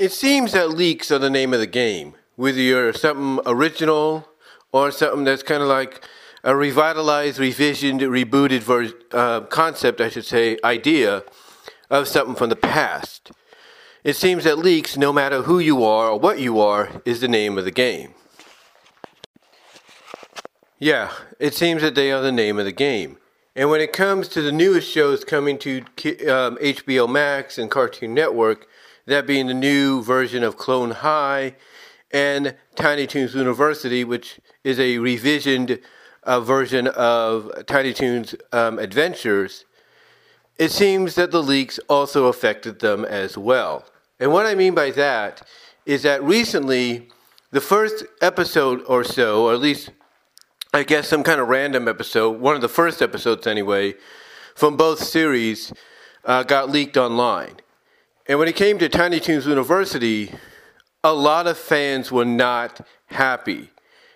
[0.00, 2.14] It seems that leaks are the name of the game.
[2.36, 4.26] Whether you're something original
[4.72, 6.02] or something that's kind of like
[6.42, 11.22] a revitalized, revisioned, rebooted ver- uh, concept, I should say, idea
[11.90, 13.30] of something from the past.
[14.02, 17.28] It seems that leaks, no matter who you are or what you are, is the
[17.28, 18.14] name of the game.
[20.78, 23.18] Yeah, it seems that they are the name of the game.
[23.54, 25.80] And when it comes to the newest shows coming to
[26.26, 28.66] um, HBO Max and Cartoon Network,
[29.10, 31.56] that being the new version of Clone High
[32.12, 35.80] and Tiny Toons University, which is a revisioned
[36.22, 39.64] uh, version of Tiny Toons um, Adventures,
[40.58, 43.84] it seems that the leaks also affected them as well.
[44.20, 45.42] And what I mean by that
[45.86, 47.08] is that recently,
[47.50, 49.90] the first episode or so, or at least
[50.72, 53.94] I guess some kind of random episode, one of the first episodes anyway,
[54.54, 55.72] from both series
[56.24, 57.56] uh, got leaked online.
[58.30, 60.32] And when it came to Tiny Toons University,
[61.02, 63.72] a lot of fans were not happy.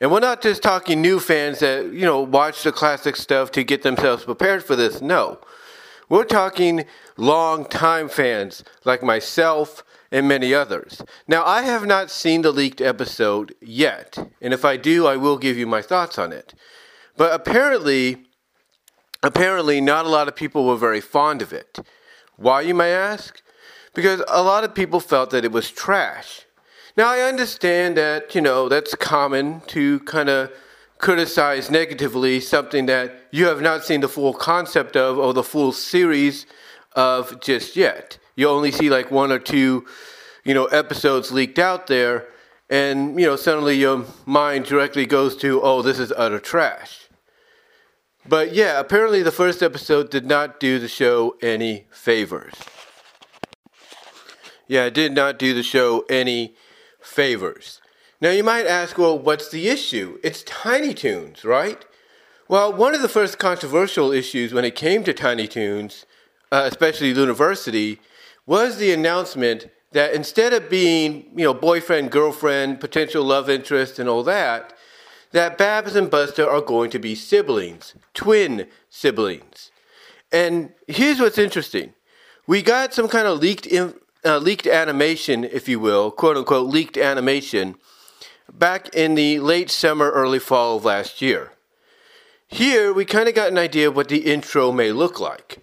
[0.00, 3.64] And we're not just talking new fans that, you know, watch the classic stuff to
[3.64, 5.02] get themselves prepared for this.
[5.02, 5.40] No.
[6.08, 6.84] We're talking
[7.16, 11.02] long time fans like myself and many others.
[11.26, 15.36] Now, I have not seen the leaked episode yet, and if I do, I will
[15.36, 16.54] give you my thoughts on it.
[17.16, 18.26] But apparently,
[19.24, 21.80] apparently not a lot of people were very fond of it.
[22.36, 23.42] Why, you may ask?
[23.96, 26.42] Because a lot of people felt that it was trash.
[26.98, 30.52] Now, I understand that, you know, that's common to kind of
[30.98, 35.72] criticize negatively something that you have not seen the full concept of or the full
[35.72, 36.44] series
[36.94, 38.18] of just yet.
[38.34, 39.86] You only see like one or two,
[40.44, 42.28] you know, episodes leaked out there,
[42.68, 47.08] and you know, suddenly your mind directly goes to, oh, this is utter trash.
[48.28, 52.52] But yeah, apparently the first episode did not do the show any favors.
[54.68, 56.54] Yeah, it did not do the show any
[57.00, 57.80] favors.
[58.20, 60.18] Now you might ask, well, what's the issue?
[60.24, 61.84] It's Tiny Toons, right?
[62.48, 66.06] Well, one of the first controversial issues when it came to Tiny Toons,
[66.50, 68.00] uh, especially University,
[68.46, 74.08] was the announcement that instead of being, you know, boyfriend, girlfriend, potential love interest, and
[74.08, 74.72] all that,
[75.32, 79.70] that Babs and Buster are going to be siblings, twin siblings.
[80.32, 81.94] And here's what's interesting:
[82.46, 83.66] we got some kind of leaked,
[84.26, 87.76] uh, leaked animation, if you will, quote unquote, leaked animation
[88.52, 91.52] back in the late summer, early fall of last year.
[92.48, 95.58] Here, we kind of got an idea of what the intro may look like.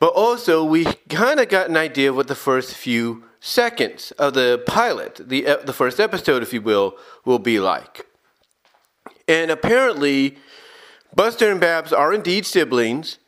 [0.00, 4.34] But also, we kind of got an idea of what the first few seconds of
[4.34, 8.06] the pilot, the, the first episode, if you will, will be like.
[9.26, 10.38] And apparently,
[11.14, 13.18] Buster and Babs are indeed siblings,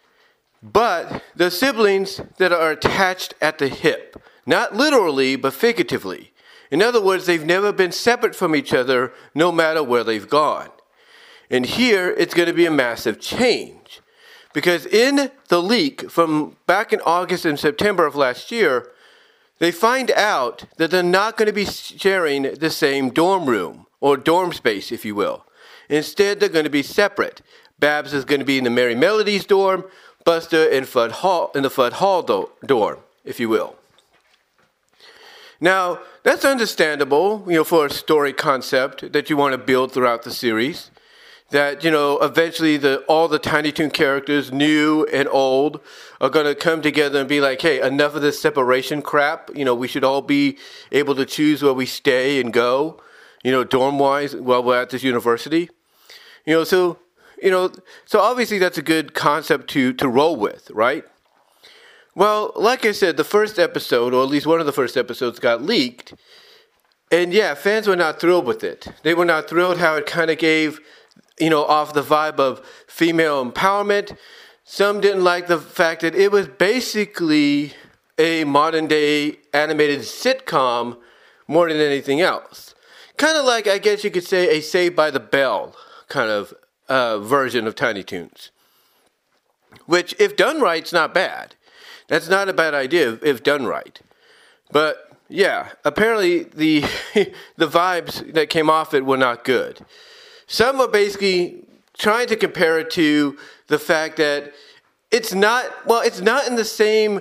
[0.62, 6.32] but the siblings that are attached at the hip, not literally, but figuratively.
[6.70, 10.70] In other words, they've never been separate from each other no matter where they've gone.
[11.50, 14.00] And here it's going to be a massive change.
[14.52, 18.88] Because in the leak from back in August and September of last year,
[19.58, 24.16] they find out that they're not going to be sharing the same dorm room or
[24.16, 25.44] dorm space, if you will.
[25.88, 27.42] Instead, they're going to be separate.
[27.78, 29.84] Babs is going to be in the Merrie Melodies dorm,
[30.24, 33.76] Buster in Fudd Hall in the Fudd Hall do- dorm, if you will.
[35.60, 40.22] Now, that's understandable, you know, for a story concept that you want to build throughout
[40.22, 40.90] the series.
[41.50, 45.80] That, you know, eventually the all the Tiny Toon characters, new and old,
[46.20, 49.50] are gonna come together and be like, hey, enough of this separation crap.
[49.54, 50.58] You know, we should all be
[50.92, 53.02] able to choose where we stay and go,
[53.42, 55.68] you know, dorm wise while we're at this university.
[56.46, 57.00] You know, so
[57.42, 57.72] you know,
[58.04, 61.04] so obviously that's a good concept to to roll with, right?
[62.14, 65.38] Well, like I said, the first episode, or at least one of the first episodes,
[65.38, 66.14] got leaked.
[67.12, 68.88] And yeah, fans were not thrilled with it.
[69.02, 70.80] They were not thrilled how it kind of gave,
[71.38, 74.16] you know, off the vibe of female empowerment.
[74.64, 77.74] Some didn't like the fact that it was basically
[78.18, 80.98] a modern day animated sitcom
[81.48, 82.74] more than anything else.
[83.16, 85.74] Kind of like, I guess you could say, a Saved by the Bell
[86.08, 86.54] kind of
[86.88, 88.50] uh, version of Tiny Toons.
[89.86, 91.54] Which, if done right, is not bad.
[92.10, 94.00] That's not a bad idea if done right.
[94.72, 96.80] But yeah, apparently the
[97.56, 99.78] the vibes that came off it were not good.
[100.48, 101.62] Some were basically
[101.96, 104.52] trying to compare it to the fact that
[105.12, 107.20] it's not well, it's not in the same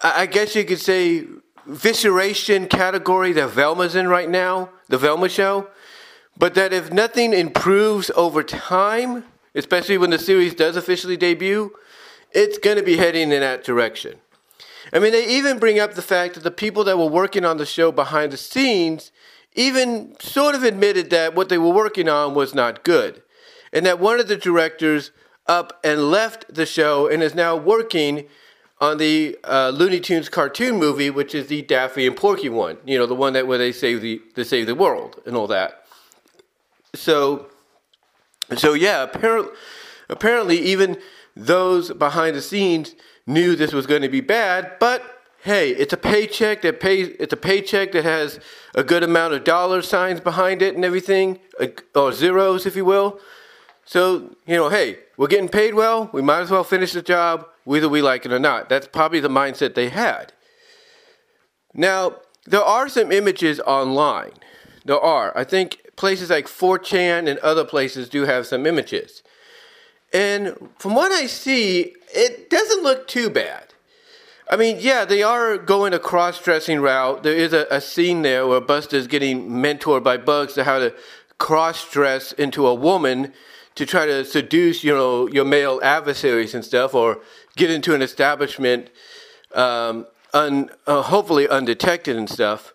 [0.00, 1.24] I guess you could say
[1.64, 5.68] visceration category that Velma's in right now, the Velma show.
[6.36, 9.24] But that if nothing improves over time,
[9.54, 11.72] especially when the series does officially debut,
[12.36, 14.18] it's going to be heading in that direction.
[14.92, 17.56] I mean, they even bring up the fact that the people that were working on
[17.56, 19.10] the show behind the scenes
[19.54, 23.22] even sort of admitted that what they were working on was not good.
[23.72, 25.12] And that one of the directors
[25.46, 28.26] up and left the show and is now working
[28.82, 32.76] on the uh, Looney Tunes cartoon movie, which is the Daffy and Porky one.
[32.84, 35.46] You know, the one that where they save the they save the world and all
[35.46, 35.86] that.
[36.94, 37.46] So,
[38.56, 39.52] so yeah, apparently,
[40.10, 40.98] apparently even
[41.36, 42.94] those behind the scenes
[43.26, 47.14] knew this was going to be bad, but hey, it's a paycheck that pays.
[47.20, 48.40] It's a paycheck that has
[48.74, 51.38] a good amount of dollar signs behind it and everything,
[51.94, 53.20] or zeros, if you will.
[53.84, 56.10] So you know, hey, we're getting paid well.
[56.12, 58.68] We might as well finish the job, whether we like it or not.
[58.68, 60.32] That's probably the mindset they had.
[61.74, 62.16] Now,
[62.46, 64.32] there are some images online.
[64.84, 65.36] There are.
[65.36, 69.22] I think places like 4chan and other places do have some images.
[70.12, 73.74] And from what I see, it doesn't look too bad.
[74.48, 77.24] I mean, yeah, they are going a cross dressing route.
[77.24, 80.94] There is a, a scene there where Buster's getting mentored by Bugs to how to
[81.38, 83.32] cross dress into a woman
[83.74, 87.20] to try to seduce, you know, your male adversaries and stuff, or
[87.56, 88.88] get into an establishment,
[89.54, 92.72] um, un, uh, hopefully undetected and stuff.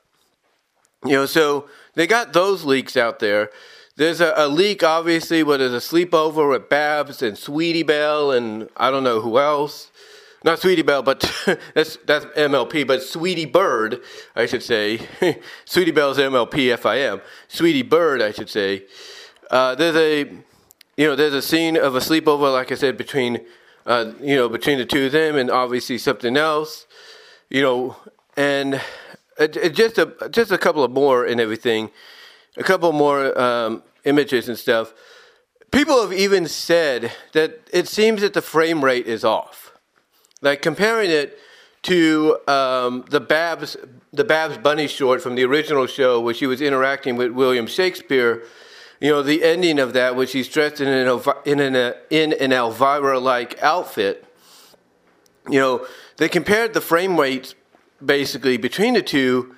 [1.04, 3.50] You know, so they got those leaks out there.
[3.96, 8.70] There's a, a leak, obviously, where there's a sleepover with Babs and Sweetie Belle and
[8.78, 9.92] I don't know who else
[10.44, 11.20] not Sweetie Belle, but
[11.76, 14.02] that's that's MLP, but Sweetie Bird,
[14.36, 15.08] I should say.
[15.66, 17.22] Sweetie Belle's MLP FIM.
[17.48, 18.86] Sweetie Bird, I should say.
[19.50, 20.20] Uh, there's a,
[20.98, 23.42] you know, there's a scene of a sleepover, like I said, between,
[23.86, 26.88] uh, you know, between the two of them, and obviously something else,
[27.50, 27.98] you know,
[28.36, 28.82] and
[29.74, 31.92] just a just a couple of more and everything,
[32.58, 34.94] a couple more um, images and stuff.
[35.72, 39.72] People have even said that it seems that the frame rate is off
[40.42, 41.38] like comparing it
[41.84, 43.78] to um, the Babs
[44.14, 48.44] the Babs Bunny short from the original show, where she was interacting with William Shakespeare.
[49.00, 52.52] You know, the ending of that, which she's dressed in an in an in an
[52.52, 54.26] Elvira like outfit.
[55.50, 55.88] You know,
[56.18, 57.56] they compared the frame rates
[58.04, 59.56] basically between the two,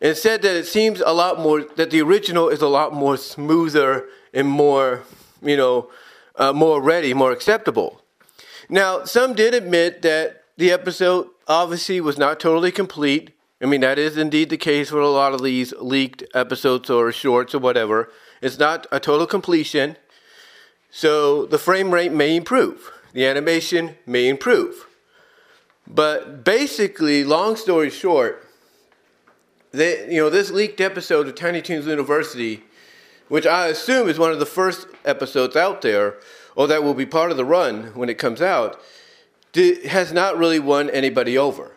[0.00, 3.16] and said that it seems a lot more that the original is a lot more
[3.16, 5.02] smoother and more,
[5.42, 5.88] you know,
[6.36, 8.02] uh, more ready, more acceptable.
[8.68, 13.30] Now, some did admit that the episode obviously was not totally complete.
[13.60, 17.10] I mean, that is indeed the case with a lot of these leaked episodes or
[17.12, 18.10] shorts or whatever.
[18.42, 19.96] It's not a total completion.
[20.90, 24.86] So the frame rate may improve, the animation may improve.
[25.86, 28.45] But basically, long story short,
[29.76, 32.62] you know, this leaked episode of Tiny Toons University,
[33.28, 36.16] which I assume is one of the first episodes out there,
[36.54, 38.80] or that will be part of the run when it comes out,
[39.54, 41.72] has not really won anybody over.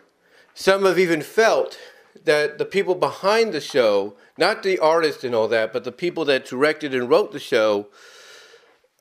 [0.54, 1.78] Some have even felt
[2.24, 6.24] that the people behind the show, not the artist and all that, but the people
[6.26, 7.88] that directed and wrote the show,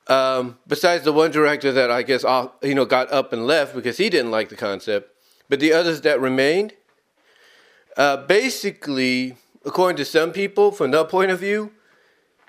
[0.08, 2.24] um, besides the one director that I guess
[2.64, 5.14] you know got up and left because he didn't like the concept,
[5.48, 6.74] but the others that remained,
[8.00, 9.36] uh, basically,
[9.66, 11.72] according to some people, from their point of view,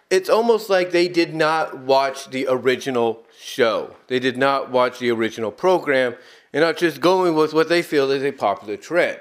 [0.09, 3.97] it's almost like they did not watch the original show.
[4.07, 6.15] They did not watch the original program
[6.53, 9.19] and are just going with what they feel is a popular trend.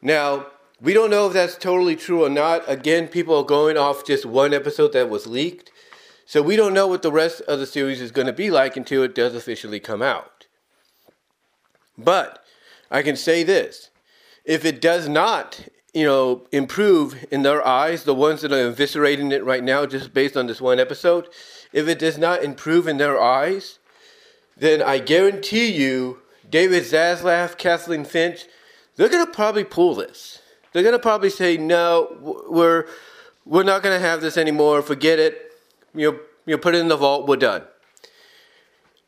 [0.00, 0.46] Now,
[0.80, 2.62] we don't know if that's totally true or not.
[2.66, 5.70] Again, people are going off just one episode that was leaked.
[6.24, 8.78] So we don't know what the rest of the series is going to be like
[8.78, 10.46] until it does officially come out.
[11.98, 12.42] But
[12.90, 13.90] I can say this
[14.48, 19.32] if it does not you know, improve in their eyes, the ones that are eviscerating
[19.32, 21.28] it right now just based on this one episode,
[21.72, 23.78] if it does not improve in their eyes,
[24.56, 28.46] then I guarantee you, David Zaslav, Kathleen Finch,
[28.96, 30.40] they're gonna probably pull this.
[30.72, 32.86] They're gonna probably say, no, we're
[33.44, 34.82] we're not gonna have this anymore.
[34.82, 35.52] Forget it.
[35.94, 37.26] You you put it in the vault.
[37.26, 37.62] We're done.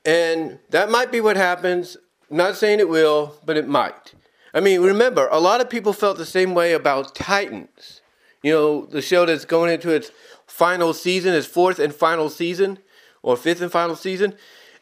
[0.04, 1.97] And that might be what happens.
[2.30, 4.14] Not saying it will, but it might.
[4.52, 8.00] I mean, remember, a lot of people felt the same way about Titans.
[8.42, 10.11] You know, the show that's going into its
[10.47, 12.78] final season, its fourth and final season,
[13.23, 14.35] or fifth and final season.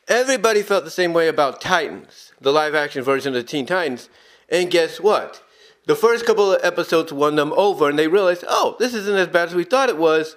[0.06, 4.08] Everybody felt the same way about Titans, the live action version of Teen Titans.
[4.48, 5.42] And guess what?
[5.87, 9.28] The first couple of episodes won them over, and they realized, oh, this isn't as
[9.28, 10.37] bad as we thought it was.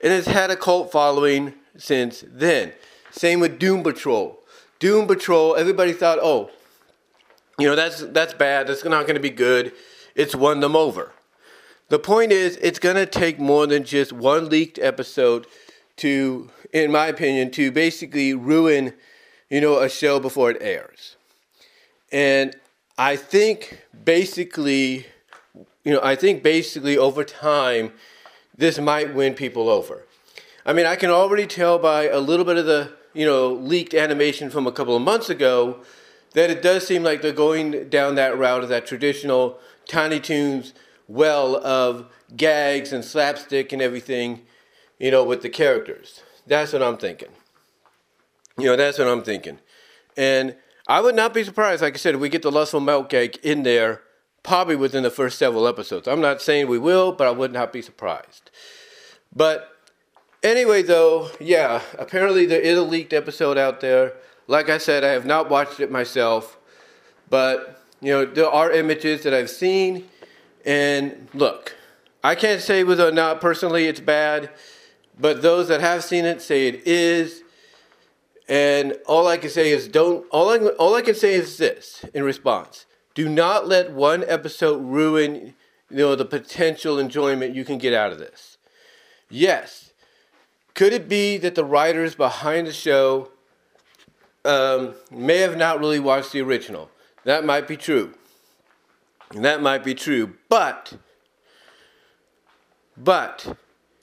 [0.00, 2.72] And it's had a cult following since then.
[3.10, 4.40] Same with Doom Patrol.
[4.80, 6.50] Doom Patrol, everybody thought, oh,
[7.58, 8.66] you know, that's that's bad.
[8.66, 9.72] That's not going to be good.
[10.14, 11.12] It's won them over.
[11.88, 15.46] The point is, it's going to take more than just one leaked episode
[15.96, 18.94] to, in my opinion, to basically ruin,
[19.50, 21.16] you know, a show before it airs.
[22.10, 22.56] And
[22.96, 25.06] I think basically,
[25.84, 27.92] you know, I think basically over time,
[28.56, 30.04] this might win people over.
[30.64, 33.94] I mean, I can already tell by a little bit of the, you know, leaked
[33.94, 35.80] animation from a couple of months ago
[36.34, 40.74] that it does seem like they're going down that route of that traditional Tiny Toons
[41.08, 44.42] well of gags and slapstick and everything,
[44.98, 46.22] you know, with the characters.
[46.46, 47.28] That's what I'm thinking.
[48.58, 49.58] You know, that's what I'm thinking.
[50.16, 53.38] And I would not be surprised, like I said, if we get the lustful cake
[53.42, 54.02] in there
[54.42, 56.06] probably within the first several episodes.
[56.06, 58.50] I'm not saying we will, but I would not be surprised.
[59.34, 59.68] But
[60.42, 64.12] anyway, though, yeah, apparently there is a leaked episode out there.
[64.46, 66.58] Like I said, I have not watched it myself,
[67.30, 70.08] but you know there are images that I've seen,
[70.64, 71.74] and look,
[72.22, 74.50] I can't say whether or not personally it's bad,
[75.18, 77.42] but those that have seen it say it is.
[78.46, 80.26] And all I can say is don't.
[80.30, 82.84] All I all I can say is this in response:
[83.14, 85.54] Do not let one episode ruin,
[85.88, 88.58] you know, the potential enjoyment you can get out of this.
[89.30, 89.92] Yes,
[90.74, 93.30] could it be that the writers behind the show
[94.44, 96.90] um, may have not really watched the original?
[97.24, 98.14] That might be true.
[99.30, 100.94] That might be true, but
[102.96, 103.56] but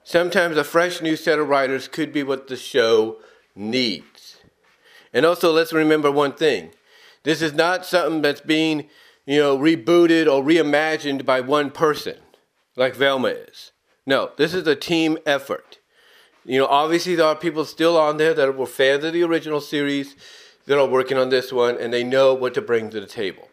[0.03, 3.17] sometimes a fresh new set of writers could be what the show
[3.55, 4.37] needs.
[5.13, 6.71] And also, let's remember one thing
[7.23, 8.89] this is not something that's being,
[9.25, 12.17] you know, rebooted or reimagined by one person
[12.75, 13.71] like Velma is.
[14.05, 15.77] No, this is a team effort.
[16.43, 19.61] You know, obviously, there are people still on there that were fans of the original
[19.61, 20.15] series
[20.65, 23.49] that are working on this one and they know what to bring to the table.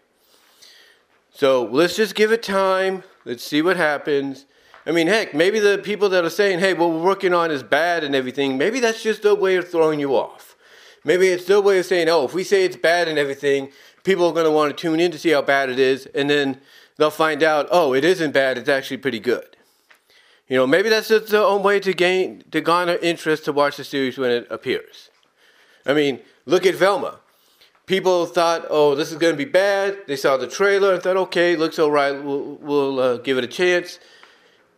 [1.30, 3.04] So let's just give it time.
[3.24, 4.46] Let's see what happens.
[4.86, 7.62] I mean, heck, maybe the people that are saying, hey, what we're working on is
[7.62, 10.56] bad and everything, maybe that's just their way of throwing you off.
[11.04, 13.70] Maybe it's their way of saying, oh, if we say it's bad and everything,
[14.02, 16.30] people are going to want to tune in to see how bad it is, and
[16.30, 16.60] then
[16.96, 19.57] they'll find out, oh, it isn't bad, it's actually pretty good.
[20.48, 23.76] You know, maybe that's just their own way to gain to garner interest to watch
[23.76, 25.10] the series when it appears.
[25.84, 27.20] I mean, look at Velma.
[27.84, 29.98] People thought, oh, this is going to be bad.
[30.06, 32.12] They saw the trailer and thought, okay, looks all right.
[32.12, 33.98] We'll, we'll uh, give it a chance.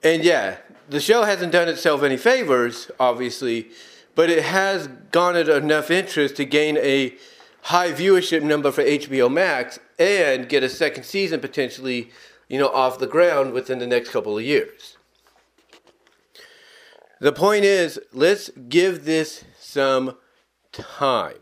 [0.02, 0.58] And yeah,
[0.88, 3.70] the show hasn't done itself any favors, obviously,
[4.14, 7.14] but it has garnered enough interest to gain a
[7.62, 12.10] high viewership number for HBO Max and get a second season potentially,
[12.48, 14.96] you know, off the ground within the next couple of years.
[17.20, 20.16] The point is, let's give this some
[20.72, 21.36] time.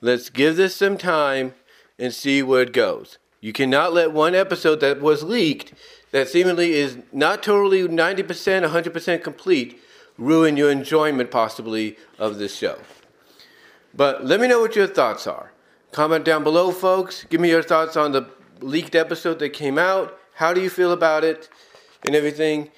[0.00, 1.54] Let's give this some time
[1.98, 3.18] and see where it goes.
[3.40, 5.72] You cannot let one episode that was leaked,
[6.12, 9.80] that seemingly is not totally 90%, 100% complete,
[10.18, 12.78] ruin your enjoyment possibly of this show.
[13.94, 15.52] But let me know what your thoughts are.
[15.92, 17.24] Comment down below, folks.
[17.24, 18.28] Give me your thoughts on the
[18.60, 20.18] leaked episode that came out.
[20.34, 21.48] How do you feel about it
[22.04, 22.70] and everything?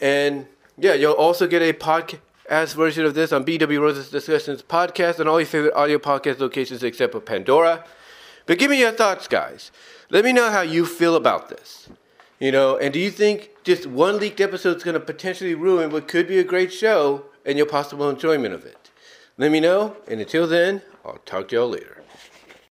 [0.00, 0.46] And
[0.78, 5.28] yeah, you'll also get a podcast version of this on BW Rose's Discussions podcast and
[5.28, 7.84] all your favorite audio podcast locations except for Pandora.
[8.44, 9.70] But give me your thoughts, guys.
[10.10, 11.88] Let me know how you feel about this.
[12.38, 15.90] You know, and do you think just one leaked episode is going to potentially ruin
[15.90, 18.90] what could be a great show and your possible enjoyment of it?
[19.38, 22.02] Let me know, and until then, I'll talk to y'all later.